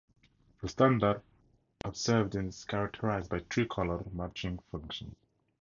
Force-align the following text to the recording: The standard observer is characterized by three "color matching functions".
The 0.63 0.67
standard 0.67 1.21
observer 1.85 2.41
is 2.47 2.65
characterized 2.65 3.29
by 3.29 3.41
three 3.51 3.67
"color 3.67 4.03
matching 4.13 4.57
functions". 4.71 5.15